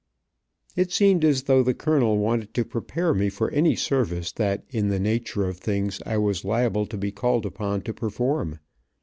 [0.75, 4.87] It seemed as though the colonel wanted to prepare me for any service that in
[4.87, 8.57] the nature of things I was liable to be called upon to perform.